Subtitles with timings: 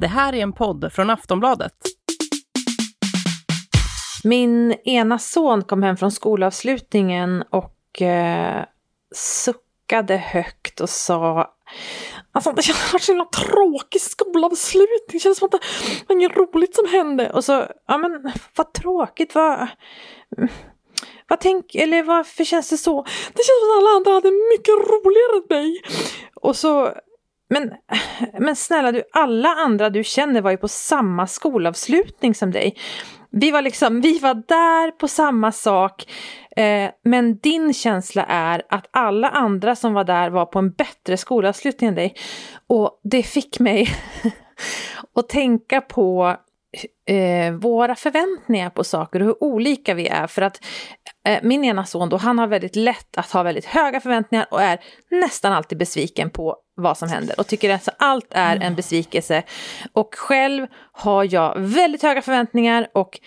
[0.00, 1.72] Det här är en podd från Aftonbladet.
[4.24, 8.64] Min ena son kom hem från skolavslutningen och eh,
[9.14, 11.52] suckade högt och sa
[12.32, 15.08] Alltså det känns så himla tråkig skolavslutning.
[15.12, 15.60] Det känns som att det
[16.08, 17.30] var inget roligt som hände.
[17.30, 19.68] Och så, ja men vad tråkigt, vad...
[21.28, 23.02] Vad tänk, eller varför känns det så?
[23.02, 25.82] Det känns som att alla andra hade mycket roligare än mig.
[26.34, 26.92] Och så,
[27.48, 27.72] men,
[28.38, 32.76] men snälla du, alla andra du känner var ju på samma skolavslutning som dig.
[33.30, 36.04] Vi var liksom, vi var där på samma sak.
[36.56, 41.16] Eh, men din känsla är att alla andra som var där var på en bättre
[41.16, 42.14] skolavslutning än dig.
[42.66, 43.88] Och det fick mig
[45.14, 46.36] att tänka på
[47.06, 50.26] eh, våra förväntningar på saker och hur olika vi är.
[50.26, 50.64] För att
[51.28, 54.62] eh, min ena son då, han har väldigt lätt att ha väldigt höga förväntningar och
[54.62, 58.74] är nästan alltid besviken på vad som händer och tycker att allt är en mm.
[58.74, 59.42] besvikelse.
[59.92, 63.20] Och själv har jag väldigt höga förväntningar och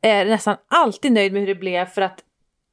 [0.00, 2.18] är nästan alltid nöjd med hur det blev för att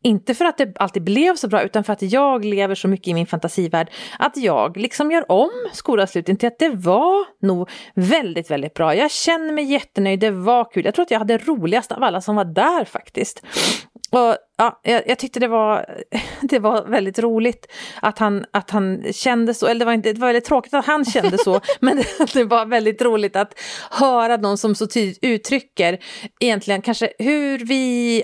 [0.08, 3.08] inte för att det alltid blev så bra, utan för att jag lever så mycket
[3.08, 3.90] i min fantasivärld.
[4.20, 8.96] Att jag liksom gör om skolavslutningen till att det var nog väldigt, väldigt bra.
[8.96, 10.86] Jag känner mig jättenöjd, det var kul.
[10.86, 13.44] Jag tror att jag hade roligast av alla som var där faktiskt.
[14.12, 15.86] Och ja, jag, jag, tyckte det var,
[16.42, 17.68] det var väldigt roligt
[18.02, 20.86] att han, att han kände så, eller det var, inte, det var väldigt tråkigt att
[20.86, 23.54] han kände så, men det, det var väldigt roligt att
[23.92, 26.00] höra någon som så tydligt uttrycker
[26.40, 28.24] egentligen kanske hur vi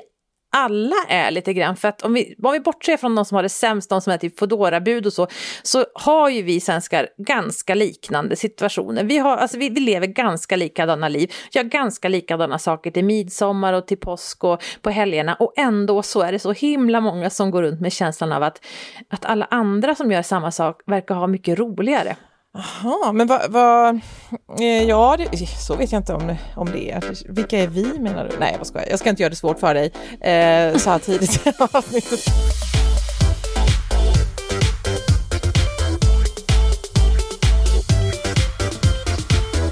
[0.54, 1.76] alla är lite grann.
[1.76, 4.14] För att om vi, om vi bortser från de som har det sämst, de som
[4.14, 5.28] är typ Foodora-bud och så,
[5.64, 9.04] så har ju vi svenskar ganska liknande situationer.
[9.04, 13.74] Vi, har, alltså vi, vi lever ganska likadana liv, gör ganska likadana saker till midsommar
[13.74, 17.52] och till påsk och på helgerna och ändå så är det så himla många som
[17.52, 18.66] går runt med känslan av att,
[19.10, 22.16] att alla andra som gör samma sak verkar ha mycket roligare.
[22.56, 24.00] Jaha, men vad, va,
[24.60, 27.34] eh, ja, det, så vet jag inte om, om det är.
[27.34, 28.40] Vilka är vi menar du?
[28.40, 28.92] Nej, vad ska jag?
[28.92, 29.86] jag ska inte göra det svårt för dig
[30.22, 32.20] eh, så här tidigt i avsnittet.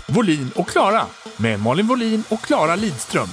[0.07, 1.05] Volin och Klara
[1.37, 3.27] med Malin Volin och Klara Lidström.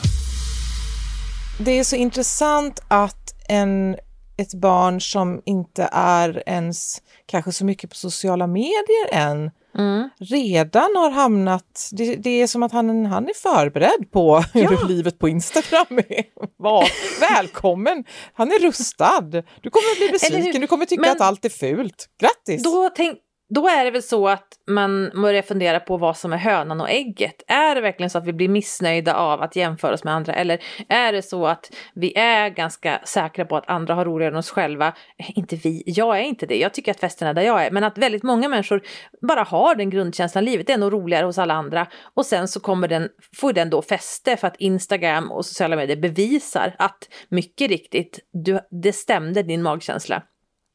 [1.59, 3.97] Det är så intressant att en,
[4.38, 10.09] ett barn som inte är ens kanske så mycket på sociala medier än, mm.
[10.19, 11.88] redan har hamnat...
[11.93, 14.69] Det, det, är som att han, han är förberedd på ja.
[14.71, 16.25] hur livet på Instagram är.
[16.56, 16.88] Var,
[17.21, 18.04] välkommen!
[18.32, 19.31] Han är rustad.
[19.60, 22.09] Du kommer att bli besviken, du kommer tycka Men, att allt är fult.
[22.21, 22.62] Grattis!
[22.62, 26.36] Då tänk, då är det väl så att man börjar fundera på vad som är
[26.36, 27.42] hönan och ägget.
[27.47, 30.34] Är det verkligen så att vi blir missnöjda av att jämföra oss med andra?
[30.34, 34.38] Eller är det så att vi är ganska säkra på att andra har roligare än
[34.38, 34.94] oss själva?
[35.19, 36.59] Inte vi, jag är inte det.
[36.59, 37.70] Jag tycker att festen är där jag är.
[37.70, 38.82] Men att väldigt många människor
[39.28, 40.44] bara har den grundkänslan.
[40.44, 41.86] Livet är nog roligare hos alla andra.
[42.15, 45.97] Och sen så kommer den, får den då fäste för att Instagram och sociala medier
[45.97, 50.22] bevisar att mycket riktigt, du, det stämde din magkänsla.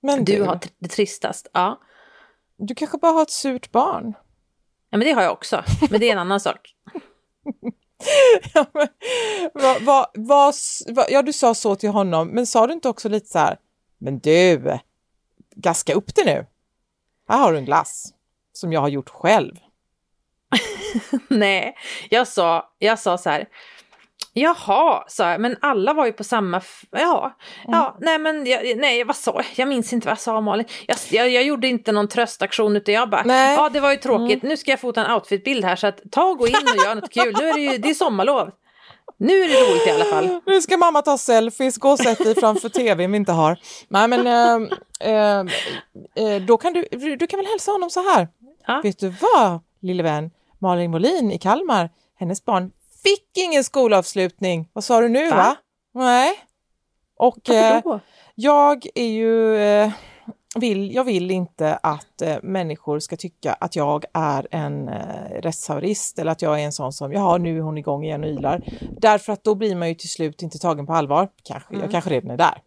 [0.01, 1.50] Men du, du har det tristast.
[1.53, 1.79] Ja.
[2.58, 4.14] Du kanske bara har ett surt barn?
[4.90, 5.64] Ja, men det har jag också.
[5.90, 6.75] Men det är en annan sak.
[8.53, 8.88] ja, men,
[9.53, 10.56] vad, vad,
[10.88, 13.58] vad, ja, du sa så till honom, men sa du inte också lite så här,
[13.97, 14.80] men du,
[15.56, 16.46] gaska upp det nu.
[17.28, 18.14] Här har du en glass
[18.53, 19.56] som jag har gjort själv.
[21.28, 21.75] Nej,
[22.09, 23.47] jag sa, jag sa så här,
[24.36, 26.62] Jaha, sa jag, men alla var ju på samma...
[26.92, 27.80] Ja, mm.
[27.80, 29.46] ja nej men jag, nej, vad sa jag?
[29.56, 30.66] Jag minns inte vad jag sa Malin.
[30.88, 33.56] Jag, jag, jag gjorde inte någon tröstaktion utan jag bara, nej.
[33.56, 34.50] ja det var ju tråkigt, mm.
[34.50, 36.96] nu ska jag fota en outfitbild här så att ta och gå in och gör
[36.96, 37.36] något kul.
[37.40, 38.52] Nu är det ju det är sommarlov.
[39.18, 40.42] Nu är det roligt i alla fall.
[40.46, 43.58] Nu ska mamma ta selfies, gå och sätt dig framför tvn vi inte har.
[43.88, 45.40] Nej men äh,
[46.26, 48.28] äh, då kan du, du kan väl hälsa honom så här.
[48.68, 48.82] Ja.
[48.84, 51.90] Vet du vad lille vän, Malin Molin i Kalmar,
[52.20, 52.72] hennes barn
[53.03, 54.69] fick ingen skolavslutning.
[54.74, 55.36] Vad sa du nu va?
[55.36, 55.56] va?
[56.03, 56.34] Nej.
[57.18, 57.81] Och eh,
[58.36, 59.91] jag är ju eh,
[60.56, 66.20] vill, jag vill inte att eh, människor ska tycka att jag är en eh, rättshaverist
[66.20, 68.64] eller att jag är en sån som, ja nu är hon igång igen och ylar.
[68.97, 71.29] Därför att då blir man ju till slut inte tagen på allvar.
[71.44, 71.82] Kanske, mm.
[71.82, 72.61] Jag kanske redan är där.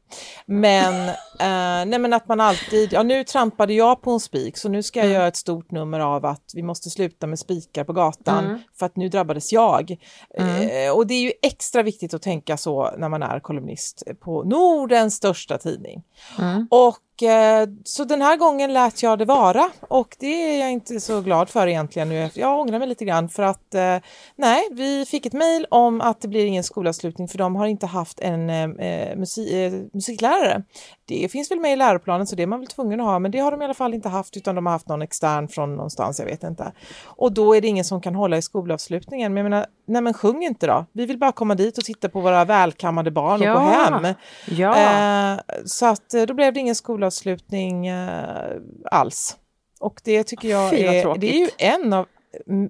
[0.47, 4.69] Men, eh, nej men att man alltid, ja nu trampade jag på en spik så
[4.69, 5.15] nu ska jag mm.
[5.15, 8.59] göra ett stort nummer av att vi måste sluta med spikar på gatan mm.
[8.79, 9.97] för att nu drabbades jag.
[10.39, 10.87] Mm.
[10.87, 14.45] Eh, och det är ju extra viktigt att tänka så när man är kolumnist på
[14.45, 16.03] Nordens största tidning.
[16.39, 16.69] Mm.
[16.71, 21.01] Och Eh, så den här gången lät jag det vara och det är jag inte
[21.01, 22.09] så glad för egentligen.
[22.09, 22.31] Nu.
[22.35, 23.97] Jag ångrar mig lite grann för att eh,
[24.37, 27.87] nej, vi fick ett mejl om att det blir ingen skolavslutning för de har inte
[27.87, 30.63] haft en eh, musik, musiklärare.
[31.05, 33.31] Det finns väl med i läroplanen så det är man väl tvungen att ha men
[33.31, 35.75] det har de i alla fall inte haft utan de har haft någon extern från
[35.77, 36.73] någonstans, jag vet inte.
[37.05, 39.35] Och då är det ingen som kan hålla i skolavslutningen.
[39.35, 40.87] Men jag menar, nej men sjung inte då.
[40.93, 43.53] Vi vill bara komma dit och titta på våra välkammade barn och Ja.
[43.55, 44.15] gå hem.
[44.47, 45.33] Ja.
[45.33, 48.51] Eh, så att eh, då blev det ingen skolavslutning eh,
[48.91, 49.37] alls.
[49.81, 52.07] Och det tycker jag Fy, är, det är ju en av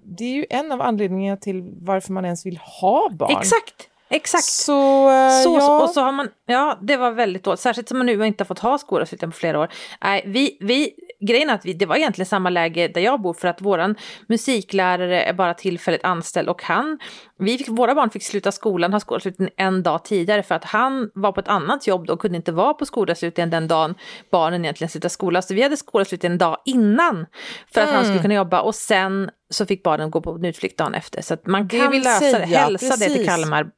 [0.02, 3.36] det är ju en av anledningarna till varför man ens vill ha barn.
[3.40, 4.44] Exakt, exakt.
[4.44, 5.82] Så, eh, Så, ja.
[5.82, 8.46] och så har man, ja det var väldigt dåligt, särskilt som man nu inte har
[8.46, 9.68] fått ha skolavslutning på flera år.
[10.04, 13.34] Nej, vi, vi, grejen är att vi, det var egentligen samma läge där jag bor
[13.34, 13.96] för att våran
[14.28, 16.98] musiklärare är bara tillfälligt anställd och han,
[17.38, 21.10] vi fick, våra barn fick sluta skolan, ha skolavslutning en dag tidigare för att han
[21.14, 23.94] var på ett annat jobb då och kunde inte vara på skolavslutningen den dagen
[24.30, 25.42] barnen egentligen slutade skolan.
[25.42, 27.26] Så vi hade skolavslutning en dag innan
[27.74, 30.78] för att han skulle kunna jobba och sen så fick barnen gå på en utflykt
[30.78, 31.22] dagen efter.
[31.22, 33.26] Så att man Det kan vill lösa det, säga, hälsa det till precis.
[33.26, 33.70] Kalmar.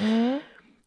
[0.00, 0.40] Mm.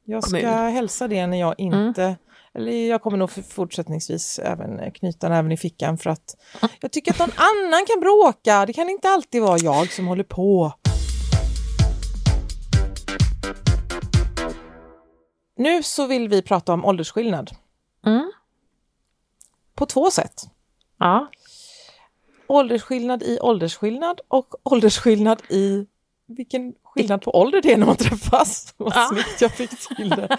[0.06, 0.54] Jag ska kommun.
[0.54, 0.74] Mm.
[0.74, 2.16] hälsa det när jag inte...
[2.56, 6.36] Eller jag kommer nog fortsättningsvis även knyta den även i fickan för att
[6.80, 8.66] jag tycker att någon annan kan bråka.
[8.66, 10.74] Det kan inte alltid vara jag som håller på.
[15.58, 17.52] Nu så vill vi prata om åldersskillnad
[18.06, 18.32] Mm.
[19.76, 20.44] på två sätt.
[21.00, 21.28] Ja.
[22.48, 25.86] Åldersskillnad i åldersskillnad och åldersskillnad i
[26.28, 28.74] vilken skillnad på ålder det är när man träffas.
[28.78, 29.10] Vad Ja.
[29.12, 30.38] snyggt jag fick till det.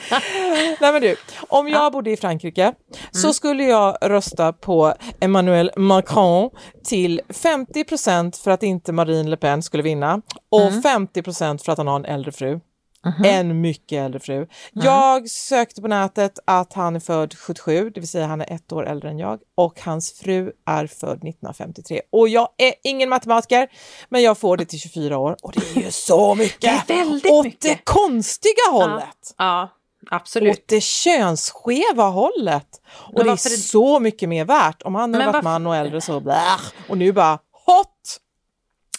[0.80, 1.16] Nej men du,
[1.48, 2.74] om jag bodde i Frankrike Mm.
[3.12, 6.50] så skulle jag rösta på Emmanuel Macron
[6.84, 10.82] till 50% för att inte Marine Le Pen skulle vinna och Mm.
[10.82, 12.60] 50% för att han har en äldre fru.
[13.06, 13.24] Mhm.
[13.24, 14.46] En mycket äldre fru.
[14.72, 18.72] Jag sökte på nätet att han är född 77, det vill säga han är ett
[18.72, 22.00] år äldre än jag och hans fru är född 1953.
[22.12, 23.68] Och jag är ingen matematiker,
[24.08, 26.60] men jag får det till 24 år och det är ju så mycket!
[26.86, 27.60] Det är väldigt Åt mycket.
[27.60, 29.34] det konstiga hållet!
[29.38, 29.68] Ja,
[30.10, 30.58] absolut.
[30.58, 32.66] Åt det könsskeva hållet!
[32.92, 34.82] Och Men det är det- så mycket mer värt.
[34.82, 36.40] Om han hade varit varför- man och äldre så blä,
[36.88, 37.38] och nu bara!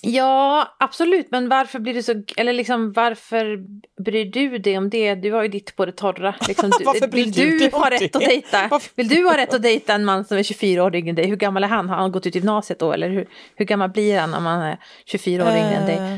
[0.01, 1.27] Ja, absolut.
[1.31, 2.23] Men varför blir det så...
[2.37, 3.57] Eller liksom varför
[4.03, 5.15] bryr du dig om det?
[5.15, 6.35] Du har ju ditt på det torra.
[6.47, 8.67] Liksom, du, Varför bryr vill du du dig ha rätt att dejta?
[8.71, 11.15] Varför- Vill du ha rätt att dejta en man som är 24 år yngre än
[11.15, 11.27] dig?
[11.27, 11.89] Hur gammal är han?
[11.89, 12.93] Har han gått ut gymnasiet då?
[12.93, 15.95] Eller hur, hur gammal blir han om han är 24 år yngre än dig?
[15.95, 16.17] Eh,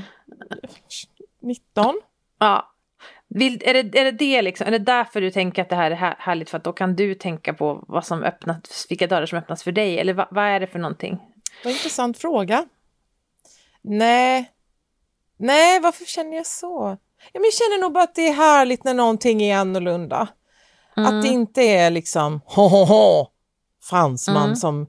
[1.42, 2.02] 19?
[2.40, 2.68] Ja.
[3.28, 4.68] Vill, är, det, är det det liksom?
[4.68, 6.50] Är det därför du tänker att det här är här- härligt?
[6.50, 9.72] För att då kan du tänka på vad som öppnas, vilka dörrar som öppnas för
[9.72, 10.00] dig?
[10.00, 11.18] Eller vad, vad är det för någonting?
[11.64, 12.66] Vad intressant fråga.
[13.84, 14.52] Nej.
[15.38, 16.98] Nej, varför känner jag så?
[17.34, 20.28] Ja, men jag känner nog bara att det är härligt när någonting är annorlunda.
[20.96, 23.28] Att det inte är liksom ho ho ho
[23.84, 24.56] fransman Mm.
[24.56, 24.88] som...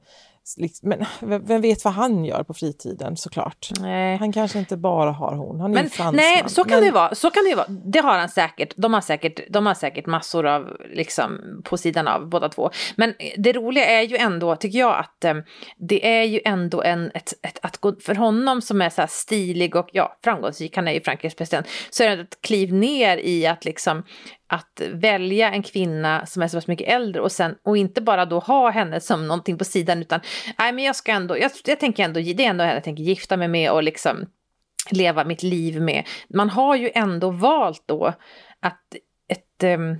[0.56, 0.88] liksom-
[1.20, 3.70] Men vem vet vad han gör på fritiden såklart.
[3.80, 4.16] Nej.
[4.16, 6.16] Han kanske inte bara har hon, han är Men fransman.
[6.16, 7.14] nej, så kan men, det vara.
[7.14, 7.66] Så kan det vara.
[7.68, 8.74] Det har han säkert.
[8.76, 12.70] De har säkert, de har säkert massor av, liksom, på sidan av båda två.
[12.96, 15.34] Men det roliga är ju ändå, tycker jag, att eh,
[15.76, 19.08] det är ju ändå en, ett, ett, att gå, för honom som är så här
[19.10, 23.16] stilig och ja, framgångsrik, han är ju Frankrikes president, så är det ett kliv ner
[23.16, 24.02] i att liksom,
[24.52, 28.26] att välja en kvinna som är så pass mycket äldre och, sen, och inte bara
[28.26, 30.20] då ha henne som någonting på sidan utan
[30.58, 33.02] nej men jag ska ändå, jag, jag tänker ändå, det är ändå henne jag tänker
[33.02, 34.26] gifta mig med och liksom
[34.90, 36.06] leva mitt liv med.
[36.28, 38.14] Man har ju ändå valt då
[38.60, 38.94] att
[39.28, 39.98] ett, um,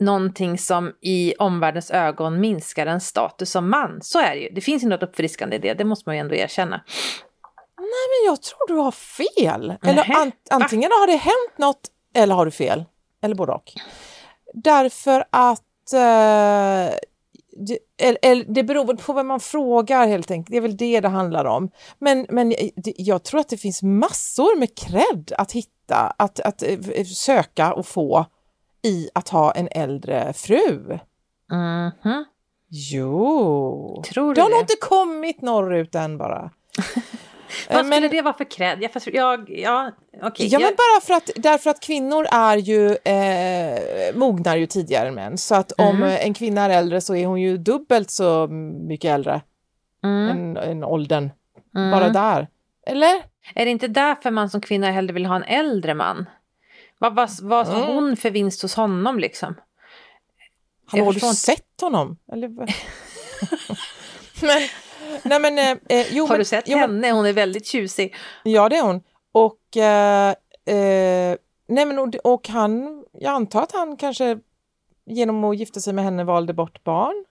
[0.00, 3.98] någonting som i omvärldens ögon minskar en status som man.
[4.02, 4.48] Så är det ju.
[4.54, 6.80] Det finns ju något uppfriskande i det, det måste man ju ändå erkänna.
[7.76, 9.74] men jag tror du har fel.
[9.82, 12.84] Eller an, antingen har det hänt något eller har du fel.
[13.22, 13.72] Eller både och.
[14.54, 16.94] Därför att eh,
[17.56, 20.50] det, eller, det beror på vem man frågar helt enkelt.
[20.50, 21.70] Det är väl det det handlar om.
[21.98, 27.04] Men, men jag tror att det finns massor med cred att hitta, att, att eh,
[27.04, 28.26] söka och få
[28.82, 30.98] i att ha en äldre fru.
[31.52, 32.24] Mhm.
[32.74, 34.60] Jo, Tror det du har nog det?
[34.60, 36.50] inte kommit norrut än bara.
[37.68, 38.82] Eh, Vad skulle men- det vara för cred?
[38.82, 39.90] Jag, jag, ja,
[40.22, 40.46] okej.
[40.46, 45.14] Ja, men bara för att, därför att kvinnor är ju, eh, mognar ju tidigare än
[45.14, 45.38] män.
[45.38, 46.02] Så att om Mm.
[46.08, 48.46] eh, en kvinna är äldre så är hon ju dubbelt så
[48.86, 49.40] mycket äldre
[50.04, 51.30] mm, än, än åldern.
[51.76, 51.90] mm.
[51.90, 52.48] Bara där.
[52.86, 53.22] Eller?
[53.54, 56.26] Är det inte därför man som kvinna hellre vill ha en äldre man?
[56.98, 57.94] Vad, vad, vad har Mm.
[57.94, 59.54] hon för vinst hos honom liksom?
[60.86, 62.18] Hallå, har du sett honom?
[62.32, 62.48] Eller?
[62.48, 62.70] vad?
[64.42, 64.60] men,
[65.22, 67.10] nej men, eh, eh, jo, har men, du sett jo, henne?
[67.10, 68.14] Hon är väldigt tjusig.
[68.42, 69.02] Ja, det är hon.
[69.32, 70.30] Och, eh,
[70.66, 71.36] eh,
[71.68, 74.38] nej men, och, och han, jag antar att han kanske
[75.06, 77.24] genom att gifta sig med henne valde bort barn.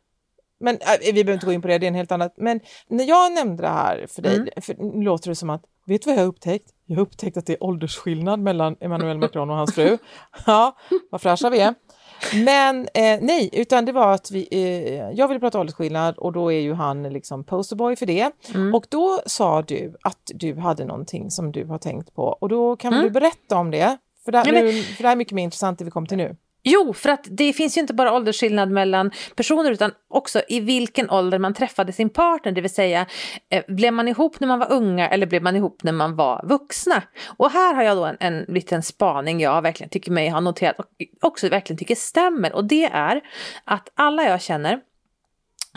[0.60, 2.34] Men äh, vi behöver inte gå in på det, det är en helt annat.
[2.38, 4.50] Men när jag nämnde det här för dig, Mm.
[4.62, 6.70] för, nu låter det som att, vet du vad jag har upptäckt?
[6.86, 9.98] Jag har upptäckt att det är åldersskillnad mellan Emmanuel Macron och hans fru.
[10.46, 10.78] Ja,
[11.12, 11.74] vad fräscha vi är.
[12.46, 16.52] Men eh, nej, utan det var att vi, eh, jag ville prata åldersskillnad och då
[16.52, 18.32] är ju han liksom posterboy för det.
[18.54, 18.76] Mm.
[18.76, 22.76] Och då sa du att du hade någonting som du har tänkt på och då
[22.76, 23.06] kan mm.
[23.06, 23.98] du berätta om det?
[24.26, 24.66] För men...
[24.66, 26.36] nu, för det här är mycket mer intressant det vi kom till nu.
[26.64, 31.10] Jo, för att det finns ju inte bara åldersskillnad mellan personer utan också i vilken
[31.10, 33.06] ålder man träffade sin partner, det vill säga
[33.50, 36.46] eh, blev man ihop när man var unga eller blev man ihop när man var
[36.48, 37.04] vuxna?
[37.38, 40.80] Och här har jag då en, en liten spaning jag verkligen tycker mig ha noterat
[40.80, 40.86] och
[41.22, 43.22] också verkligen tycker stämmer och det är
[43.66, 44.80] att alla jag känner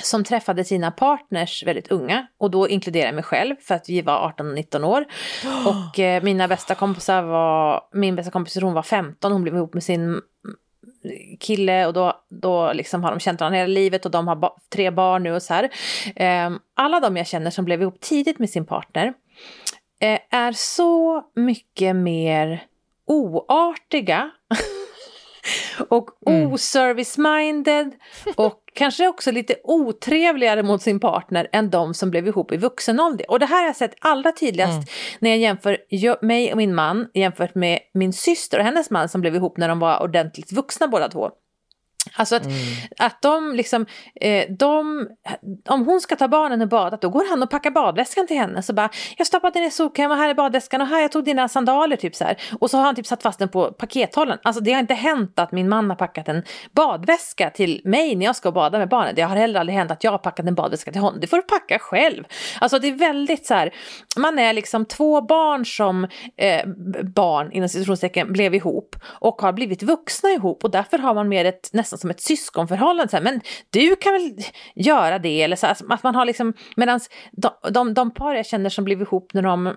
[0.03, 4.03] som träffade sina partners väldigt unga och då inkluderar jag mig själv för att vi
[4.03, 5.05] var 18 och 19 år.
[5.67, 9.75] Och eh, mina bästa kompisar var, min bästa kompis hon var 15, hon blev ihop
[9.75, 10.21] med sin
[11.41, 14.57] kille och då, då liksom har de känt varandra hela livet och de har ba
[14.69, 15.71] tre barn nu och så här.
[16.17, 19.15] Eh, alla de jag känner som blev ihop tidigt med sin partner
[20.01, 22.65] eh, är så mycket mer
[23.07, 24.31] oartiga
[25.89, 26.53] och mm.
[26.53, 27.93] oservice-minded
[28.37, 33.01] och kanske också lite otrevligare mot sin partner än de som blev ihop i vuxen
[33.01, 33.31] ålder.
[33.31, 34.85] Och det här har jag sett allra tydligast mm.
[35.19, 35.79] när jag jämför
[36.27, 39.69] mig och min man jämfört med min syster och hennes man som blev ihop när
[39.69, 41.31] de var ordentligt vuxna båda två.
[42.13, 42.57] Alltså att, mm.
[42.99, 43.87] att de liksom,
[44.21, 45.09] eh, de,
[45.69, 48.63] om hon ska ta barnen och bada, då går han och packar badväskan till henne.
[48.63, 51.49] Så bara, jag stoppade ner sophämma och här är badväskan och här jag tog dina
[51.49, 52.37] sandaler typ så här.
[52.61, 54.41] Och så har han typ satt fast den på pakethållaren.
[54.43, 56.43] Alltså det har inte hänt att min man har packat en
[56.73, 59.15] badväska till mig när jag ska bada med barnen.
[59.15, 61.21] Det har heller aldrig hänt att jag har packat en badväska till honom.
[61.21, 62.25] Det får du packa själv.
[62.61, 63.75] Alltså det är väldigt så här,
[64.17, 66.05] man är liksom två barn som
[66.37, 66.67] eh,
[67.03, 71.45] barn inom situationstecken blev ihop och har blivit vuxna ihop och därför har man mer
[71.45, 73.11] ett nästan som ett syskonförhållande.
[73.11, 74.33] Så här, men du kan väl
[74.75, 75.43] göra det?
[75.43, 77.01] Eller så, alltså, att man har liksom, medan
[77.33, 79.77] de, de, de par jag känner som blev ihop när de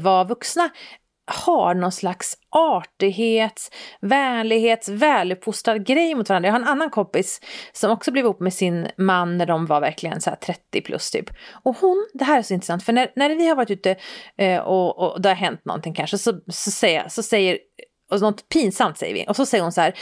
[0.00, 0.70] var vuxna
[1.30, 6.48] har någon slags artighets, vänlighets, väluppfostrad grej mot varandra.
[6.48, 7.40] Jag har en annan kompis
[7.72, 11.30] som också blev ihop med sin man när de var verkligen så 30 plus typ.
[11.62, 13.96] Och hon, det här är så intressant, för när, när vi har varit ute
[14.36, 17.58] eh, och, och det har hänt någonting kanske så, så, säger, så säger
[18.10, 19.24] och något pinsamt säger vi.
[19.28, 19.94] Och så säger hon så här,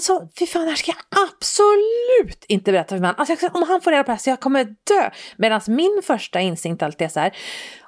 [0.00, 3.14] så, fy fan det här ska jag absolut inte berätta för min man.
[3.18, 5.10] Alltså, om han får reda på det här så jag kommer dö.
[5.36, 7.36] Medan min första instinkt alltid är så här,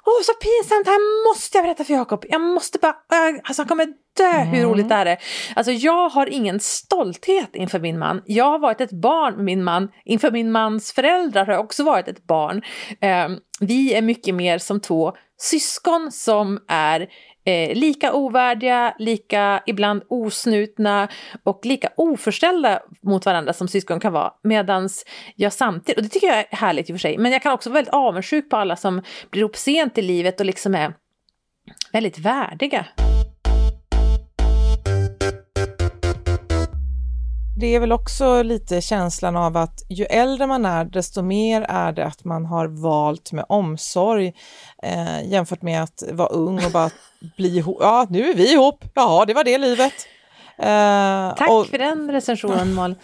[0.05, 2.25] åh så pinsamt, det här måste jag berätta för Jakob.
[2.29, 2.95] Jag måste bara,
[3.43, 3.87] alltså han kommer
[4.17, 4.47] dö, mm.
[4.47, 5.17] hur roligt det här är.
[5.55, 8.21] Alltså jag har ingen stolthet inför min man.
[8.25, 9.89] Jag har varit ett barn med min man.
[10.05, 12.61] Inför min mans föräldrar har jag också varit ett barn.
[13.25, 15.13] Um, vi är mycket mer som två
[15.43, 17.07] syskon som är
[17.45, 21.07] eh, lika ovärdiga, lika ibland osnutna
[21.43, 24.33] och lika oförställda mot varandra som syskon kan vara.
[24.43, 24.89] Medan
[25.35, 27.53] jag samtidigt, och det tycker jag är härligt i och för sig, men jag kan
[27.53, 30.93] också vara väldigt avundsjuk på alla som blir ihop sent i livet och liksom är
[31.91, 32.85] väldigt värdiga.
[37.63, 41.91] Det är väl också lite känslan av att ju äldre man är, desto mer är
[41.91, 44.33] det att man har valt med omsorg
[44.83, 46.89] eh, jämfört med att vara ung och bara
[47.37, 47.77] bli ihop.
[47.79, 48.85] Ja, nu är vi ihop.
[48.93, 49.93] Ja, det var det livet.
[50.57, 51.67] Eh, Tack och...
[51.67, 52.95] för den recensionen, Mal.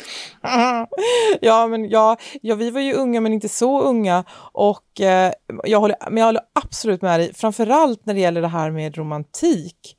[1.41, 4.23] ja, men ja, ja, vi var ju unga men inte så unga
[4.53, 5.31] och eh,
[5.63, 8.97] jag, håller, men jag håller absolut med dig, framförallt när det gäller det här med
[8.97, 9.95] romantik.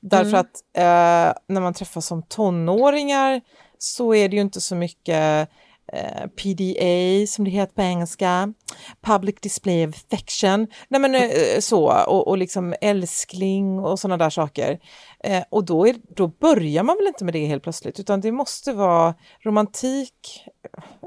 [0.00, 0.40] Därför mm.
[0.40, 3.40] att eh, när man träffas som tonåringar
[3.84, 5.48] så är det ju inte så mycket
[5.92, 8.52] eh, PDA som det heter på engelska,
[9.00, 14.30] Public Display of Affection, nej men eh, så, och, och liksom älskling och sådana där
[14.30, 14.78] saker.
[15.24, 18.32] Eh, och då, är, då börjar man väl inte med det helt plötsligt, utan det
[18.32, 19.14] måste vara
[19.44, 20.44] romantik.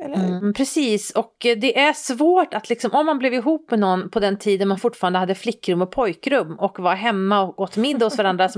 [0.05, 4.19] Mm, precis, och det är svårt att liksom, om man blev ihop med någon på
[4.19, 8.17] den tiden man fortfarande hade flickrum och pojkrum och var hemma och åt middag hos
[8.17, 8.49] varandra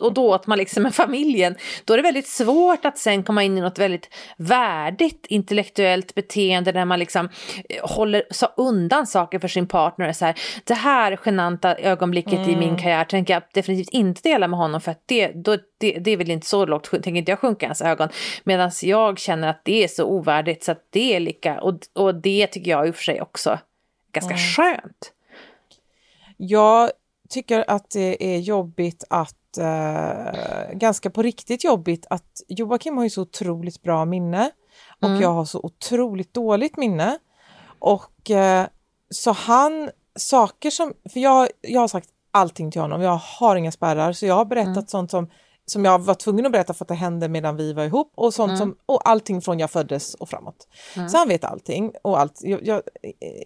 [0.00, 3.42] och då åt man liksom med familjen, då är det väldigt svårt att sen komma
[3.42, 7.28] in i något väldigt värdigt intellektuellt beteende där man liksom
[7.68, 10.12] eh, håller så undan saker för sin partner.
[10.12, 10.34] Så här,
[10.64, 12.50] det här genanta ögonblicket mm.
[12.50, 12.78] i min mm.
[12.80, 16.16] karriär tänker jag definitivt inte dela med honom för att det, då, det, det är
[16.16, 18.08] väl inte så lågt, tänker inte jag sjunka i hans ögon.
[18.44, 22.14] Medan jag känner att det är så ovärdigt så att det är lika, och, och
[22.14, 23.58] det tycker jag i och för sig också
[24.12, 24.38] ganska mm.
[24.38, 25.12] skönt.
[26.36, 26.90] Jag
[27.28, 33.10] tycker att det är jobbigt att, eh, ganska på riktigt jobbigt att Joakim har ju
[33.10, 34.50] så otroligt bra minne
[35.00, 35.22] och mm.
[35.22, 37.18] jag har så otroligt dåligt minne.
[37.78, 38.66] Och eh,
[39.10, 43.02] så han, saker som, för jag, jag har sagt allting till honom.
[43.02, 44.86] Jag har inga spärrar så jag har berättat mm.
[44.86, 45.30] sånt som,
[45.66, 48.34] som jag var tvungen att berätta för att det hände medan vi var ihop och
[48.34, 48.58] sånt mm.
[48.58, 50.68] som, och allting från jag föddes och framåt.
[50.96, 51.08] Mm.
[51.08, 52.40] Så han vet allting och allt.
[52.42, 52.82] Jag, jag,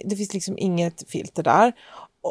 [0.05, 1.73] det finns liksom inget filter där.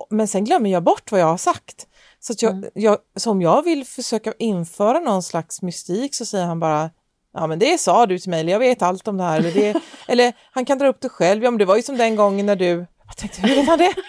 [0.10, 1.88] Men sen glömmer jag bort vad jag har sagt.
[2.20, 2.70] Så, att jag, mm.
[2.74, 6.89] jag, så om jag vill försöka införa någon slags mystik så säger han bara
[7.34, 9.39] Ja men det sa du till mig, eller jag vet allt om det här.
[9.39, 11.98] Eller, det, eller han kan dra upp det själv, ja men det var ju som
[11.98, 12.86] den gången när du...
[13.08, 13.94] Jag tänkte, hur vet han det?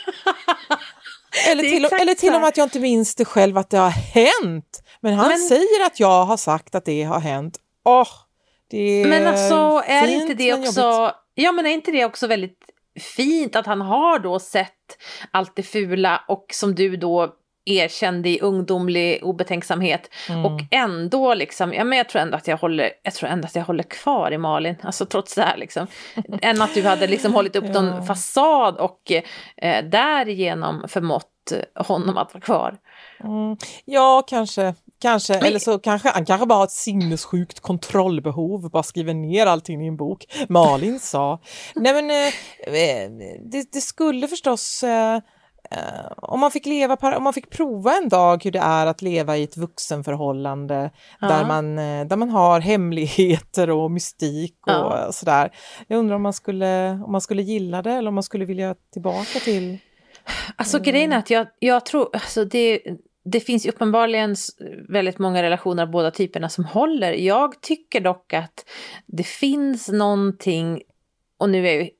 [1.50, 3.90] Eller till, eller till och med att jag inte minns det själv att det har
[3.90, 4.82] hänt.
[5.00, 5.38] Men han men...
[5.38, 7.58] säger att jag har sagt att det har hänt.
[7.84, 8.08] Åh, oh,
[8.70, 10.80] det är Men alltså är fint, inte det också...
[10.80, 11.14] Jobbigt.
[11.34, 12.58] Ja men är inte det också väldigt
[13.16, 14.98] fint att han har då sett
[15.30, 20.46] allt det fula och som du då erkände i ungdomlig obetänksamhet mm.
[20.46, 23.54] och ändå liksom, ja men jag tror ändå att jag håller, jag tror ändå att
[23.54, 25.86] jag håller kvar i Malin, alltså trots det här liksom.
[26.42, 27.80] Än att du hade liksom hållit upp ja.
[27.80, 29.12] någon fasad och
[29.56, 32.76] eh, därigenom förmått honom att vara kvar.
[33.24, 33.56] Mm.
[33.84, 34.74] Ja, kanske.
[35.00, 35.44] Kanske, men...
[35.44, 39.88] eller så kanske han kanske bara har ett sinnessjukt kontrollbehov, bara skriver ner allting i
[39.88, 40.24] en bok.
[40.48, 41.40] Malin sa.
[41.74, 42.26] Nej men eh,
[42.74, 43.10] eh
[43.50, 45.20] det, det, skulle förstås eh,
[46.16, 49.36] om, man fick leva, om man fick prova en dag hur det är att leva
[49.36, 50.90] i ett vuxenförhållande
[51.20, 51.28] ja.
[51.28, 55.12] där, man, där man har hemligheter och mystik och ja.
[55.12, 55.50] sådär.
[55.88, 58.74] Jag undrar om man, skulle, om man skulle gilla det eller om man skulle vilja
[58.92, 59.78] tillbaka till...
[60.56, 60.84] Alltså mm.
[60.84, 62.80] grejen är att jag, jag tror, alltså det,
[63.30, 64.36] det finns uppenbarligen
[64.88, 67.12] väldigt många relationer av båda typerna som håller.
[67.12, 68.64] Jag tycker dock att
[69.06, 70.82] det finns någonting
[71.38, 71.90] och nu är jag ju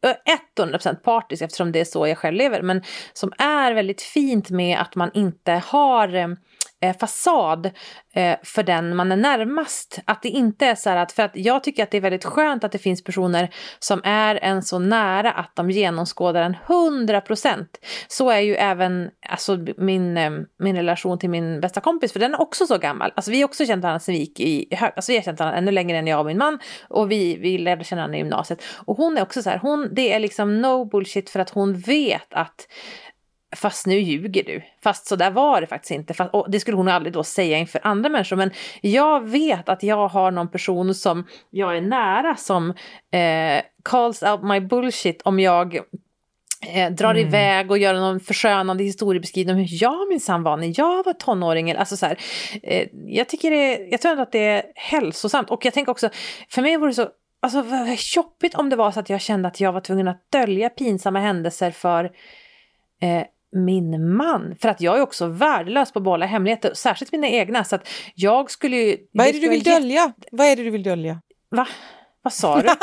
[0.59, 2.83] 100% partisk eftersom det är så jag själv lever, men
[3.13, 6.37] som är väldigt fint med att man inte har
[6.81, 7.67] eh, fasad
[8.15, 9.99] eh, för den man är närmast.
[10.05, 12.25] Att det inte är så här att, för att jag tycker att det är väldigt
[12.25, 17.21] skönt att det finns personer som är en så nära att de genomskådar en hundra
[17.21, 17.79] procent.
[18.09, 22.35] Så är ju även alltså, min, eh, min relation till min bästa kompis, för den
[22.35, 23.13] är också så gammal.
[23.17, 25.41] Alltså vi har också känt varandra sen vi gick i hög, alltså vi har känt
[25.41, 26.59] varandra ännu längre än jag och min man
[26.89, 28.63] och vi, vi lärde känna varandra i gymnasiet.
[28.87, 31.79] Och hon är också så här, hon, det är liksom no bullshit för att hon
[31.79, 32.67] vet att
[33.57, 34.63] Fast nu ljuger du.
[34.83, 36.15] Fast så där var det faktiskt inte.
[36.15, 38.37] Fast, och det skulle hon aldrig då säga inför andra människor.
[38.37, 38.51] Men
[38.81, 42.71] jag vet att jag har någon person som jag är nära som
[43.11, 45.77] eh, calls out my bullshit om jag
[46.75, 47.27] eh, drar mm.
[47.29, 51.73] iväg och gör någon förskönande historiebeskrivning om hur jag minsann var när jag var tonåring.
[51.73, 52.19] Alltså så här,
[52.63, 55.51] eh, jag, tycker det, jag tror ändå att det är hälsosamt.
[55.51, 56.11] Och jag tänker också,
[56.49, 57.09] för mig vore det så
[57.41, 57.65] alltså,
[58.17, 61.21] jobbigt om det var så att jag kände att jag var tvungen att dölja pinsamma
[61.21, 62.05] händelser för
[63.01, 64.57] eh, min man.
[64.61, 67.65] För att jag är också värdelös på att behålla hemligheter, särskilt mina egna.
[67.65, 68.97] Så att jag skulle ju...
[69.13, 70.13] Vad är det du vill dölja?
[70.33, 71.21] Vad är det du vill dölja?
[71.51, 71.69] Va?
[72.23, 72.69] Vad sa du?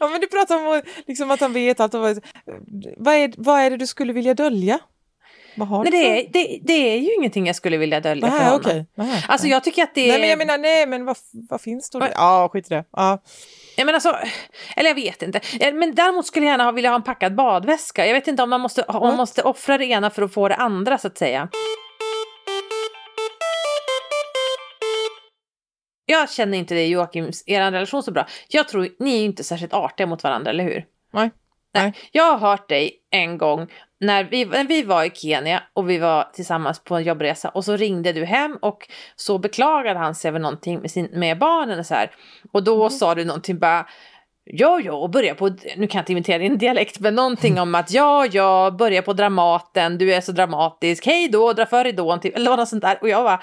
[0.00, 1.94] ja, men du pratar om liksom, att han vet allt.
[1.94, 2.24] Vad,
[2.96, 4.78] vad, är, vad är det du skulle vilja dölja?
[5.56, 8.60] Nej, det, är, det, det, är ju ingenting jag skulle vilja dölja Aha, för honom.
[8.60, 8.84] Okay.
[8.98, 10.08] Aha, alltså jag tycker att det är...
[10.08, 11.16] Nej men jag menar, nej men vad,
[11.50, 12.06] vad finns då?
[12.14, 12.84] Ja, skit i det.
[12.92, 13.22] Ja.
[13.76, 14.18] Ja, men alltså,
[14.76, 15.40] eller jag vet inte.
[15.72, 18.06] Men däremot skulle jag gärna vilja ha en packad badväska.
[18.06, 20.48] Jag vet inte om man måste, om man måste offra det ena för att få
[20.48, 21.48] det andra så att säga.
[26.06, 28.26] Jag känner inte det Joakim, er relation så bra.
[28.48, 30.84] Jag tror ni är inte särskilt artiga mot varandra, eller hur?
[31.12, 31.30] Nej.
[31.74, 31.92] Nej.
[32.12, 33.68] Jag har hört dig en gång
[34.06, 37.64] när vi, när vi var i Kenya och vi var tillsammans på en jobbresa och
[37.64, 41.78] så ringde du hem och så beklagade han sig över någonting med, sin, med barnen
[41.78, 42.10] och så här.
[42.52, 42.90] Och då mm.
[42.90, 43.86] sa du någonting bara
[44.46, 47.74] Ja, ja, och börja på, nu kan jag inte imitera din dialekt, men någonting om
[47.74, 52.20] att ja, ja, börja på Dramaten, du är så dramatisk, hej då, dra för ridån,
[52.20, 52.98] till, eller något sånt där.
[53.00, 53.42] Och jag bara,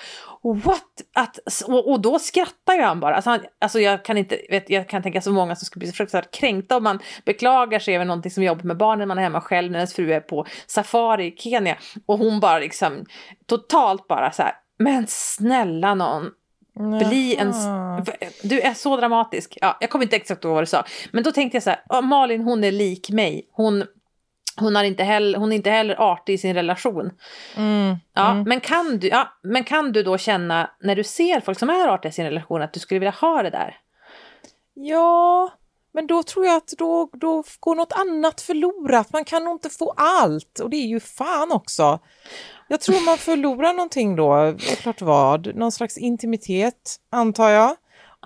[0.66, 0.84] what?
[1.16, 1.38] Att,
[1.68, 3.16] och, och då skrattar ju han bara.
[3.16, 5.88] Alltså, han, alltså jag kan inte, vet, jag kan tänka så många som skulle bli
[5.88, 9.22] så fruktansvärt kränkta om man beklagar sig över någonting som jobbar med barnen, man är
[9.24, 11.78] hemma själv när ens fru är på safari i Kenya.
[12.06, 13.06] Och hon bara liksom,
[13.46, 16.32] totalt bara så här, men snälla någon,
[16.74, 17.54] bli en...
[18.44, 19.58] Du är så dramatisk.
[19.62, 20.86] Ja, jag kommer inte exakt ihåg vad du sa.
[21.12, 23.50] Men då tänkte jag så här, Malin hon är lik mig.
[23.52, 23.84] Hon,
[24.56, 27.12] hon, har inte heller, hon är inte heller artig i sin relation.
[27.58, 28.44] Mm, ja, mm.
[28.44, 31.88] Men, kan du, ja, men kan du då känna när du ser folk som är
[31.88, 33.78] artiga i sin relation att du skulle vilja ha det där?
[34.74, 35.52] Ja,
[35.94, 39.14] men då tror jag att då, då går något annat förlorat.
[39.14, 42.00] Man kan nog inte få allt och det är ju fan också.
[42.72, 45.56] Jag tror man förlorar någonting då, klart vad.
[45.56, 47.72] Någon slags intimitet, antar jag.
[47.72, 47.78] Och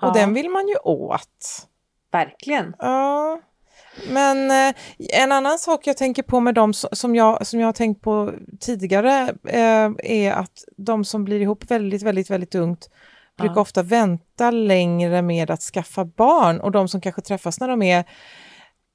[0.02, 0.12] ja.
[0.12, 1.66] den vill man ju åt.
[2.12, 2.74] Verkligen.
[2.78, 3.40] Ja.
[4.08, 4.74] Men eh,
[5.12, 8.32] en annan sak jag tänker på med dem som jag, som jag har tänkt på
[8.60, 12.90] tidigare eh, är att de som blir ihop väldigt, väldigt, väldigt ungt
[13.38, 13.60] brukar ja.
[13.60, 18.04] ofta vänta längre med att skaffa barn och de som kanske träffas när de är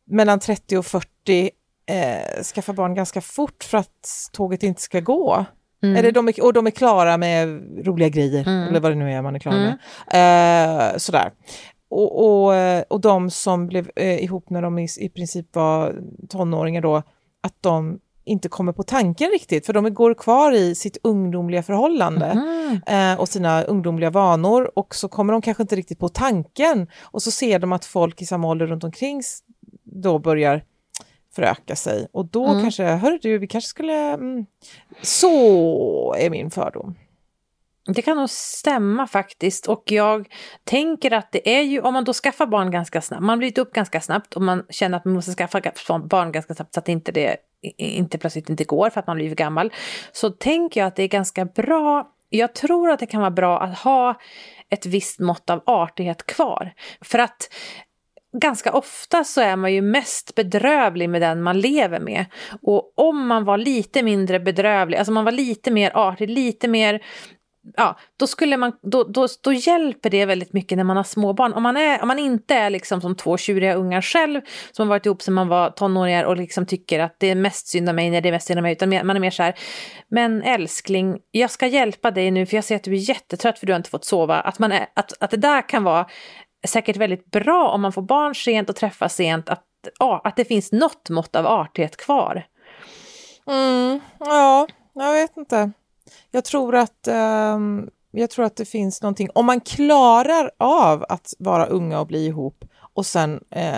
[0.06, 1.52] mellan 30 och 40
[1.86, 5.46] eh, skaffa barn ganska fort för att tåget inte ska gå.
[5.84, 5.96] Mm.
[5.96, 8.68] Eller de är, och de är klara med roliga grejer, mm.
[8.68, 9.78] eller vad det nu är man är klar med.
[10.08, 10.92] Mm.
[10.92, 11.32] Eh, sådär.
[11.90, 12.54] Och, och,
[12.88, 15.96] och de som blev eh, ihop när de i, i princip var
[16.30, 17.04] tonåringar då,
[17.42, 22.26] att de inte kommer på tanken riktigt, för de går kvar i sitt ungdomliga förhållande
[22.26, 23.12] mm.
[23.14, 27.22] eh, och sina ungdomliga vanor och så kommer de kanske inte riktigt på tanken och
[27.22, 29.22] så ser de att folk i samma ålder runt omkring
[29.84, 30.64] då börjar
[31.36, 32.62] föröka sig och då mm.
[32.62, 33.94] kanske, hörru du, vi kanske skulle...
[33.94, 34.46] Mm,
[35.02, 36.96] så är min fördom.
[37.86, 42.14] Det kan nog stämma faktiskt och jag tänker att det är ju om man då
[42.14, 45.32] skaffar barn ganska snabbt, man blir upp ganska snabbt och man känner att man måste
[45.32, 47.38] skaffa barn ganska snabbt så att inte det
[47.78, 49.74] inte plötsligt inte går för att man blir för gammal.
[50.12, 53.62] Så tänker jag att det är ganska bra, jag tror att det kan vara bra
[53.62, 54.20] att ha
[54.70, 56.74] ett visst mått av artighet kvar.
[57.02, 57.50] För att
[58.34, 62.26] ganska ofta så är man ju mest bedrövlig med den man lever med.
[62.62, 67.02] Och om man var lite mindre bedrövlig, alltså man var lite mer artig, lite mer
[67.78, 71.54] ja, då, skulle man, då, då, då hjälper det väldigt mycket när man har småbarn.
[71.54, 74.42] Om man, är, om man inte är liksom som två tjuriga ungar själv
[74.72, 77.68] som har varit ihop sedan man var tonåringar och liksom tycker att det är mest
[77.68, 79.44] synd om mig när det är mest synd om mig, utan man är mer så
[79.44, 79.56] här,
[80.10, 83.68] men älskling, jag ska hjälpa dig nu för jag ser att du är jättetrött för
[83.68, 84.40] du har inte fått sova.
[84.40, 86.06] Att, man är, att, att det där kan vara
[86.68, 89.66] säkert väldigt bra om man får barn sent och träffas sent, att,
[90.00, 92.44] ja, att det finns något mått av artighet kvar.
[93.48, 95.72] Mm, ja, jag vet inte.
[96.32, 101.34] Jag tror att um, jag tror att det finns någonting, om man klarar av att
[101.40, 103.74] vara unga och bli ihop och sen eh,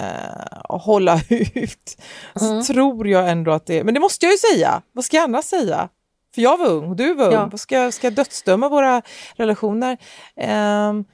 [0.69, 2.02] hålla ut,
[2.41, 2.63] mm.
[2.63, 5.24] så tror jag ändå att det, men det måste jag ju säga, vad ska jag
[5.24, 5.89] annars säga?
[6.36, 7.58] För jag var ung, du var ung, ja.
[7.58, 9.02] ska, ska jag dödsdöma våra
[9.36, 9.98] relationer?
[10.36, 11.06] Um,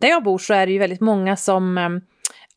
[0.00, 2.00] där jag bor så är det ju väldigt många som ehm,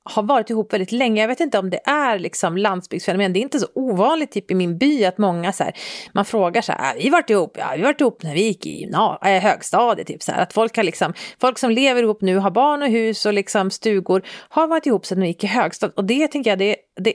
[0.03, 1.21] har varit ihop väldigt länge.
[1.21, 3.33] Jag vet inte om det är liksom landsbygdsfenomen.
[3.33, 5.73] Det är inte så ovanligt typ i min by att många så här,
[6.13, 8.91] man frågar så här, vi varit ihop, ja, vi varit ihop när vi gick i
[9.25, 12.51] äh, högstadiet, typ så här, att folk har liksom, folk som lever ihop nu har
[12.51, 16.05] barn och hus och liksom stugor har varit ihop sedan de gick i högstadiet och
[16.05, 17.13] det tänker jag, det, det,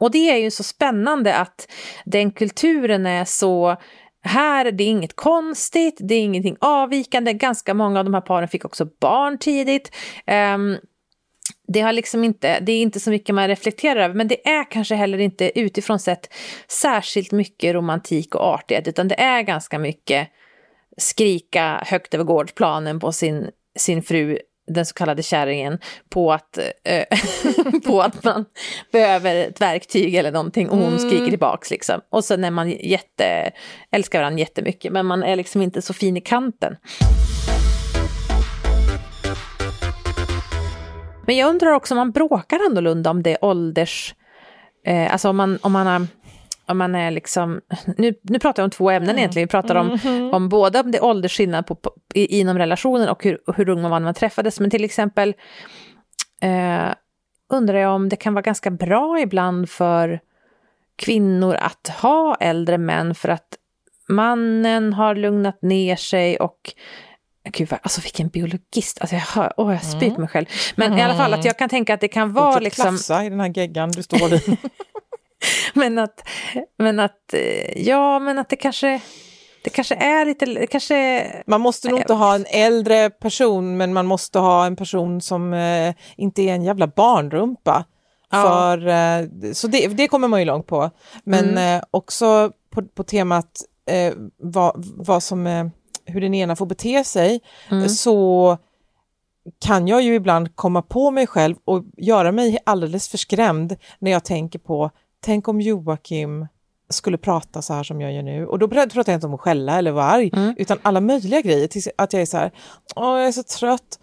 [0.00, 1.68] och det är ju så spännande att
[2.04, 3.76] den kulturen är så
[4.22, 7.32] här, det är inget konstigt, det är ingenting avvikande.
[7.32, 9.94] Ganska många av de här paren fick också barn tidigt.
[10.54, 10.78] Um,
[11.68, 14.70] det, har liksom inte, det är inte så mycket man reflekterar över, men det är
[14.70, 16.34] kanske heller inte utifrån sett
[16.68, 20.28] särskilt mycket romantik och artighet, utan det är ganska mycket
[20.96, 27.04] skrika högt över gårdsplanen på sin, sin fru, den så kallade kärringen, på att, äh,
[27.86, 28.44] på att man
[28.92, 30.98] behöver ett verktyg eller någonting och hon mm.
[30.98, 32.00] skriker tillbaks liksom.
[32.10, 33.50] Och sen är man jätte,
[33.90, 36.76] älskar varandra jättemycket, men man är liksom inte så fin i kanten.
[41.26, 44.14] Men jag undrar också om man bråkar annorlunda om det är ålders...
[44.86, 46.06] Eh, alltså om man, om man har
[46.66, 47.60] om man är liksom,
[47.96, 49.18] nu, nu pratar jag om två ämnen mm.
[49.18, 50.34] egentligen, vi pratar om, mm.
[50.34, 53.90] om både om det är åldersskillnad på, på, inom relationen och hur, hur ung man
[53.90, 55.34] var när man träffades, men till exempel
[56.42, 56.94] eh,
[57.52, 60.20] undrar jag om det kan vara ganska bra ibland för
[60.96, 63.56] kvinnor att ha äldre män för att
[64.08, 66.74] mannen har lugnat ner sig och
[67.44, 69.00] Gud, vad, alltså vilken biologist.
[69.00, 70.46] Alltså jag, hör, oh, jag spyr på mig själv.
[70.76, 70.98] Men mm.
[70.98, 72.82] i alla fall att jag kan tänka att det kan vara liksom...
[72.82, 74.40] klafsa i den här geggan du står i.
[75.74, 76.28] men att,
[76.78, 79.00] men att, eh, ja, men att det kanske...
[79.64, 81.26] Det kanske är lite, kanske...
[81.46, 85.54] Man måste nog inte ha en äldre person, men man måste ha en person som
[85.54, 87.84] eh, inte är en jävla barnrumpa.
[88.30, 88.42] Ja.
[88.42, 90.90] För, eh, så det, det kommer man ju långt på.
[91.24, 91.76] Men mm.
[91.76, 95.70] eh, också på, på temat eh, vad, vad som
[96.04, 97.88] hur den ena får bete sig mm.
[97.88, 98.58] så
[99.58, 104.10] kan jag ju ibland komma på mig själv och göra mig alldeles för skrämd när
[104.10, 104.90] jag tänker på,
[105.22, 106.46] tänk om Joakim
[106.90, 108.46] skulle prata så här som jag gör nu.
[108.46, 110.54] Och då pratar jag inte om att skälla eller vara arg, mm.
[110.58, 111.66] utan alla möjliga grejer.
[111.66, 112.52] Till att jag är så här,
[112.96, 113.98] åh jag är så trött.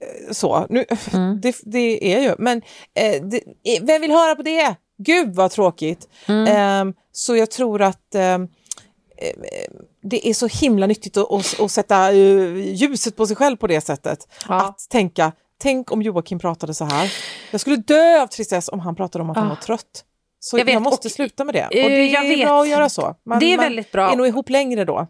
[0.00, 1.40] Eh, så, nu, mm.
[1.42, 2.62] det, det, är ju, men
[2.94, 3.40] eh, det,
[3.82, 4.76] vem vill höra på det?
[4.98, 6.08] Gud vad tråkigt!
[6.28, 6.88] Mm.
[6.88, 8.38] Eh, så jag tror att eh,
[10.02, 13.66] det är så himla nyttigt att, att, att sätta uh, ljuset på sig själv på
[13.66, 14.28] det sättet.
[14.48, 14.68] Ja.
[14.68, 17.12] Att tänka, tänk om Joakim pratade så här.
[17.50, 20.04] Jag skulle dö av tristess om han pratade om att han var trött.
[20.50, 21.64] Så jag, jag måste och, sluta med det.
[21.64, 23.14] Och det är jag bra att göra så.
[23.26, 24.12] Man, det är väldigt bra.
[24.12, 25.06] Är nog ihop längre då.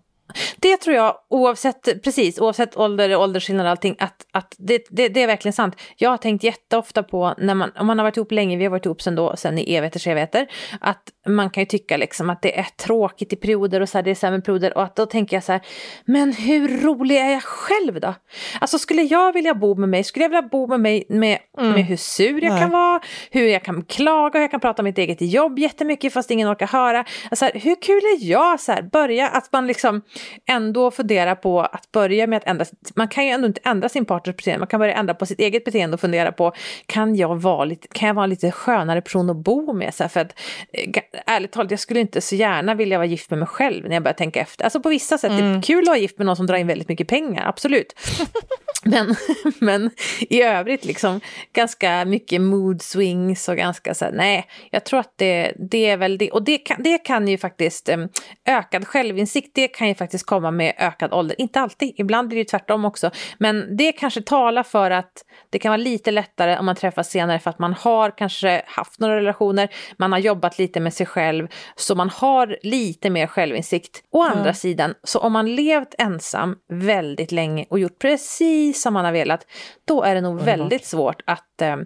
[0.56, 5.22] Det tror jag, oavsett, precis, oavsett ålder, åldersskillnad och allting, att, att det, det, det,
[5.22, 5.76] är verkligen sant.
[5.96, 8.70] Jag har tänkt jätteofta på, när man, om man har varit ihop länge, vi har
[8.70, 10.46] varit ihop sen, då, sen i evigheters evigheter,
[10.80, 14.02] att man kan ju tycka liksom att det är tråkigt i perioder och så här,
[14.02, 15.60] det är sämre perioder och att då tänker jag så här,
[16.04, 18.14] men hur rolig är jag själv då?
[18.60, 21.72] Alltså skulle jag vilja bo med mig, skulle jag vilja bo med mig med, mm.
[21.72, 22.60] med hur sur jag Nej.
[22.60, 26.30] kan vara, hur jag kan klaga, jag kan prata om mitt eget jobb jättemycket fast
[26.30, 27.04] ingen orkar höra.
[27.30, 30.02] Alltså, hur kul är jag så här, börja att man liksom
[30.46, 34.04] ändå fundera på att börja med att ändra, man kan ju ändå inte ändra sin
[34.04, 36.52] partners beteende, man kan börja ändra på sitt eget beteende och fundera på,
[36.86, 39.94] kan jag vara lite, kan jag vara en lite skönare person att bo med?
[39.94, 40.38] Så här, för att
[40.72, 43.94] eh, ärligt talat, jag skulle inte så gärna vilja vara gift med mig själv när
[43.94, 44.64] jag börjar tänka efter.
[44.64, 45.42] Alltså på vissa sätt, mm.
[45.42, 45.62] det är mm.
[45.62, 47.94] kul att vara gift med någon som drar in väldigt mycket pengar, absolut.
[48.86, 49.16] men,
[49.58, 51.20] men i övrigt liksom
[51.52, 55.96] ganska mycket mood swings och ganska så här, nej, jag tror att det, det är
[55.96, 56.30] väl det.
[56.30, 57.98] Och det kan, det kan ju faktiskt, eh,
[58.46, 61.40] ökad självinsikt, det kan ju faktiskt komma med ökad ålder.
[61.40, 63.10] Inte alltid, ibland blir det tvärtom också.
[63.38, 67.38] Men det kanske talar för att det kan vara lite lättare om man träffas senare
[67.38, 71.48] för att man har kanske haft några relationer, man har jobbat lite med sig själv,
[71.76, 74.02] så man har lite mer självinsikt.
[74.10, 74.38] Å mm.
[74.38, 79.12] andra sidan, så om man levt ensam väldigt länge och gjort precis som man har
[79.12, 79.46] velat,
[79.84, 81.76] då är det nog väldigt svårt att eh,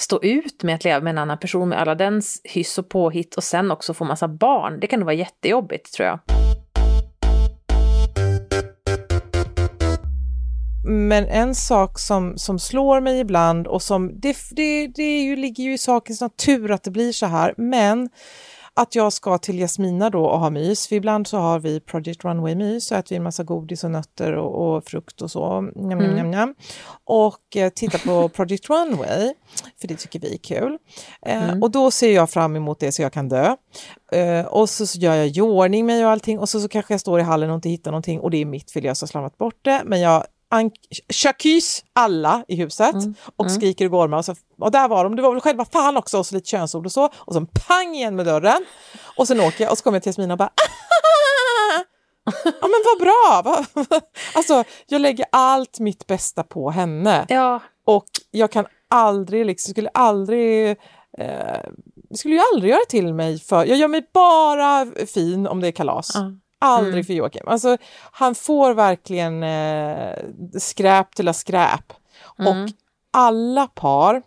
[0.00, 3.34] stå ut med att leva med en annan person med alla dens hyss och påhitt
[3.34, 4.80] och sen också få massa barn.
[4.80, 6.47] Det kan nog vara jättejobbigt tror jag.
[10.88, 15.36] Men en sak som, som slår mig ibland och som det, det, det är ju,
[15.36, 18.08] ligger ju i sakens natur att det blir så här, men
[18.74, 20.88] att jag ska till Jasmina då och ha mys.
[20.88, 24.32] För ibland så har vi Project Runway-mys, så äter vi en massa godis och nötter
[24.32, 25.60] och, och frukt och så.
[25.60, 26.14] Njam, mm.
[26.14, 26.54] njam, njam.
[27.04, 29.34] Och eh, titta på Project Runway,
[29.80, 30.78] för det tycker vi är kul.
[31.22, 31.62] Eh, mm.
[31.62, 33.56] Och då ser jag fram emot det så jag kan dö.
[34.12, 36.94] Eh, och så, så gör jag i ordning mig och allting och så, så kanske
[36.94, 39.06] jag står i hallen och inte hittar någonting och det är mitt fel, jag har
[39.06, 39.82] slarvat bort det.
[39.84, 40.24] Men jag
[41.12, 43.14] Chakys alla i huset mm.
[43.36, 43.56] och mm.
[43.56, 44.18] skriker och gormar.
[44.18, 46.50] Och, så, och där var de, det var väl själva fan också och så lite
[46.50, 47.04] könsord och så.
[47.14, 48.64] Och så pang igen med dörren.
[49.16, 50.50] Och sen åker jag och så kommer jag till Jasmina och bara
[52.44, 53.64] Ja men vad bra!
[54.34, 57.26] alltså jag lägger allt mitt bästa på henne.
[57.28, 57.60] Ja.
[57.84, 60.70] Och jag kan aldrig, liksom, skulle aldrig
[61.18, 61.60] eh,
[62.14, 65.72] skulle ju aldrig göra till mig för, jag gör mig bara fin om det är
[65.72, 66.16] kalas.
[66.16, 66.40] Mm.
[66.58, 67.04] Aldrig mm.
[67.04, 67.48] för Joakim.
[67.48, 67.76] Alltså,
[68.12, 70.18] han får verkligen eh,
[70.58, 71.92] skräp till att skräp.
[72.38, 72.64] Mm.
[72.64, 72.70] Och
[73.10, 74.22] alla par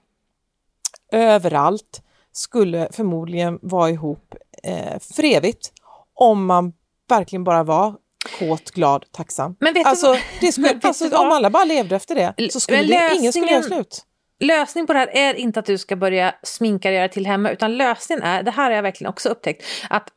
[1.11, 5.71] överallt skulle förmodligen vara ihop eh, för evigt
[6.13, 6.73] om man
[7.09, 7.95] verkligen bara var
[8.39, 9.55] kåt, glad, tacksam.
[9.59, 13.15] Men vet alltså, det skulle, alltså, om alla bara levde efter det så skulle det,
[13.15, 14.05] ingen skulle göra slut.
[14.39, 17.77] Lösningen på det här är inte att du ska börja sminka dig till hemma, utan
[17.77, 20.09] lösningen är, det här har jag verkligen också upptäckt, att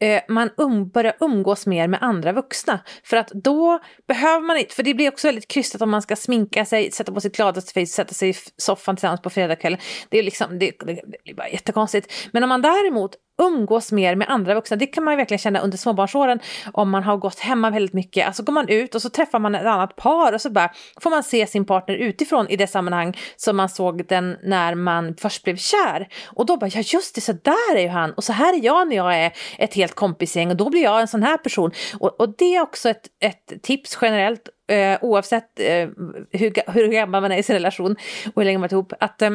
[0.00, 2.80] eh, man um, börjar umgås mer med andra vuxna.
[3.04, 6.16] För att då behöver man inte, för det blir också väldigt krystat om man ska
[6.16, 9.80] sminka sig, sätta på sitt gladaste face, sätta sig i soffan tillsammans på fredagskvällen.
[10.08, 12.12] Det, är liksom, det, det, det blir bara jättekonstigt.
[12.32, 14.76] Men om man däremot umgås mer med andra vuxna.
[14.76, 16.40] Det kan man ju verkligen känna under småbarnsåren
[16.72, 18.26] om man har gått hemma väldigt mycket.
[18.26, 20.70] Alltså går man ut och så träffar man ett annat par och så bara
[21.00, 25.14] får man se sin partner utifrån i det sammanhang som man såg den när man
[25.14, 26.08] först blev kär.
[26.26, 28.64] Och då bara, ja just det, så där är ju han och så här är
[28.64, 31.70] jag när jag är ett helt kompisgäng och då blir jag en sån här person.
[32.00, 35.88] Och, och det är också ett, ett tips generellt eh, oavsett eh,
[36.30, 37.96] hur, hur gammal man är i sin relation
[38.34, 38.92] och hur länge man varit ihop.
[39.00, 39.30] Att, eh,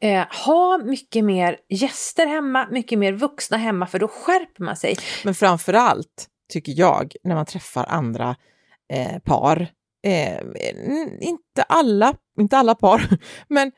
[0.00, 4.96] Eh, ha mycket mer gäster hemma, mycket mer vuxna hemma, för då skärper man sig.
[5.24, 8.36] Men framför allt, tycker jag, när man träffar andra
[8.92, 9.68] eh, par,
[10.06, 10.40] eh,
[11.20, 13.02] inte, alla, inte alla par,
[13.48, 13.72] men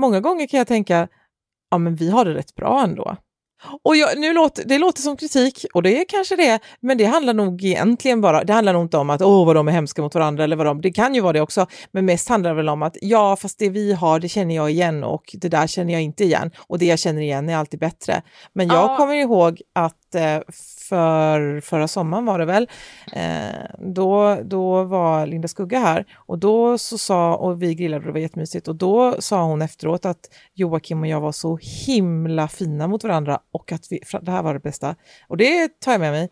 [0.00, 1.08] många gånger kan jag tänka,
[1.70, 3.16] ja men vi har det rätt bra ändå.
[3.82, 7.04] Och jag, nu låter, det låter som kritik, och det är kanske det, men det
[7.04, 10.02] handlar nog egentligen bara, det handlar nog inte om att åh vad de är hemska
[10.02, 12.56] mot varandra eller vad de, det kan ju vara det också, men mest handlar det
[12.56, 15.66] väl om att ja, fast det vi har, det känner jag igen och det där
[15.66, 18.22] känner jag inte igen och det jag känner igen är alltid bättre.
[18.52, 18.96] Men jag ja.
[18.96, 20.05] kommer ihåg att
[20.88, 22.68] för förra sommaren var det väl,
[23.12, 28.06] eh, då, då var Linda Skugga här och då så sa, och vi grillade och
[28.06, 32.48] det var jättemysigt, och då sa hon efteråt att Joakim och jag var så himla
[32.48, 34.96] fina mot varandra och att vi, det här var det bästa.
[35.28, 36.28] Och det tar jag med mig.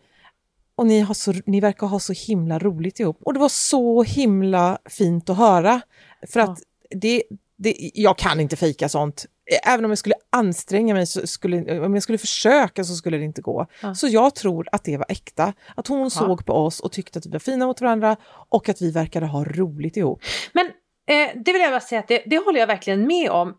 [0.76, 3.18] Och ni, har så, ni verkar ha så himla roligt ihop.
[3.20, 5.80] Och det var så himla fint att höra.
[6.28, 6.58] För att
[6.90, 7.22] det,
[7.56, 9.26] det, jag kan inte fejka sånt.
[9.64, 13.24] Även om jag skulle anstränga mig, så skulle, om jag skulle försöka så skulle det
[13.24, 13.66] inte gå.
[13.82, 13.94] Ja.
[13.94, 15.52] Så jag tror att det var äkta.
[15.76, 16.10] Att hon ja.
[16.10, 18.16] såg på oss och tyckte att vi var fina mot varandra
[18.48, 20.22] och att vi verkade ha roligt ihop.
[20.52, 23.54] Men eh, det vill jag bara säga att det, det håller jag verkligen med om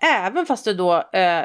[0.00, 1.44] även fast du då eh,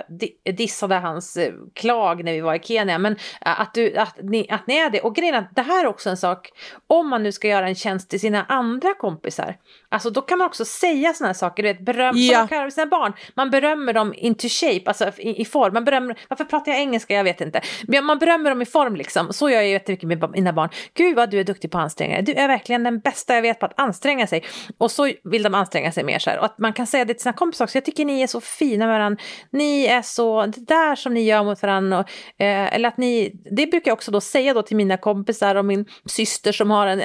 [0.54, 4.48] dissade hans eh, klag när vi var i Kenya, men eh, att, du, att, ni,
[4.50, 5.02] att ni är det.
[5.02, 6.50] Och grejen är att det här är också en sak,
[6.88, 9.58] om man nu ska göra en tjänst till sina andra kompisar,
[9.94, 12.34] Alltså då kan man också säga sådana här saker, du vet, beröm, Ja.
[12.34, 13.14] som man kan göra med sina barn.
[13.36, 15.74] Man berömmer dem into shape, alltså i, i form.
[15.74, 17.14] Man berömmer, varför pratar jag engelska?
[17.14, 17.62] Jag vet inte.
[17.88, 19.34] Men man berömmer dem i form liksom.
[19.34, 20.70] Så gör jag jättemycket med mina barn.
[20.94, 22.24] Gud vad du är duktig på att anstränga dig.
[22.24, 24.44] Du är verkligen den bästa jag vet på att anstränga sig.
[24.78, 26.40] Och så vill de anstränga sig mer så här.
[26.40, 27.78] Och att man kan säga det till sina kompisar också.
[27.78, 29.24] Jag tycker ni är så fina med varandra.
[29.52, 32.00] Ni är så, det där som ni gör mot varandra.
[32.00, 35.56] Och, eh, eller att ni, det brukar jag också då säga då till mina kompisar
[35.56, 37.02] och min syster som har en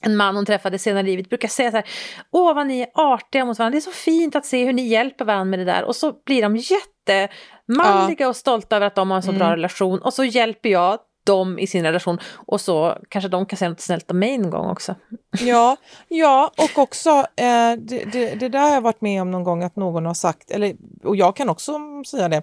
[0.00, 1.86] en man hon träffade senare i livet brukar säga så här,
[2.30, 4.82] åh vad ni är artiga mot varandra, det är så fint att se hur ni
[4.82, 5.84] hjälper varandra med det där.
[5.84, 9.98] Och så blir de jättemanliga och stolta över att de har en så bra relation.
[9.98, 12.18] Och så hjälper jag dem i sin relation.
[12.34, 14.94] Och så kanske de kan säga något snällt om mig någon gång också.
[15.40, 15.76] Ja,
[16.08, 19.62] ja och också eh, det, det, det där har jag varit med om någon gång
[19.62, 21.78] att någon har sagt, eller, och jag kan också
[22.10, 22.42] säga det,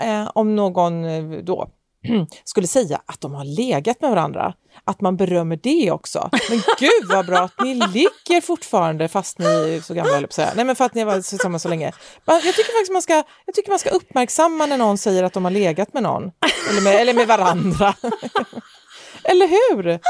[0.00, 1.70] eh, om någon eh, då
[2.44, 6.30] skulle säga att de har legat med varandra, att man berömmer det också.
[6.50, 10.52] Men gud vad bra att ni ligger fortfarande fast ni är så gamla, eller säga.
[10.56, 11.92] Nej men för att ni har varit tillsammans så länge.
[12.24, 15.44] Jag tycker faktiskt man ska, jag tycker man ska uppmärksamma när någon säger att de
[15.44, 16.22] har legat med någon,
[16.70, 17.94] eller med, eller med varandra.
[19.24, 20.00] eller hur?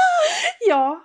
[0.67, 0.99] Ja,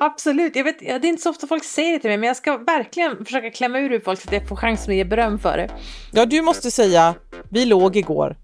[0.00, 0.56] absolut.
[0.56, 2.56] Jag vet, det är inte så ofta folk säger det till mig men jag ska
[2.56, 5.56] verkligen försöka klämma ur ur folk så att jag får chansen att ge beröm för
[5.56, 5.70] det.
[6.12, 7.14] Ja, du måste säga
[7.50, 8.36] vi låg igår.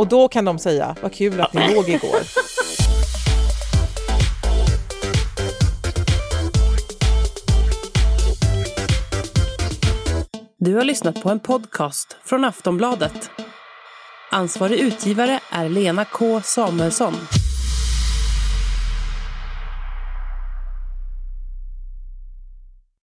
[0.00, 2.20] Och då kan de säga vad kul att ni låg igår.
[10.58, 13.30] Du har lyssnat på en podcast från Aftonbladet.
[14.30, 17.14] Ansvarig utgivare är Lena K Samuelsson.